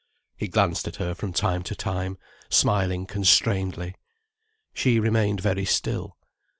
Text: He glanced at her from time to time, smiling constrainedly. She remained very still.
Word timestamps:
He 0.35 0.47
glanced 0.47 0.87
at 0.87 0.95
her 0.95 1.13
from 1.13 1.31
time 1.31 1.61
to 1.61 1.75
time, 1.75 2.17
smiling 2.49 3.05
constrainedly. 3.05 3.93
She 4.73 4.99
remained 4.99 5.41
very 5.41 5.63
still. 5.65 6.17